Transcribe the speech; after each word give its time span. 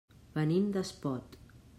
Venim 0.37 0.71
d'Espot. 0.77 1.39